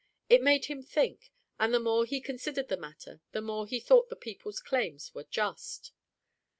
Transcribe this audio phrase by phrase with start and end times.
[0.29, 1.29] It made him think,
[1.59, 5.25] and the more he considered the matter the more he thought the people's claims were
[5.25, 5.91] just.